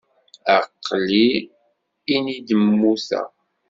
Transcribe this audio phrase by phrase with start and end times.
[0.57, 1.27] Aql-i
[2.15, 3.29] ini-d mmuteɣ.